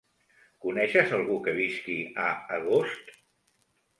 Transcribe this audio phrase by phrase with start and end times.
[0.67, 3.15] Coneixes algú que visqui a Agost?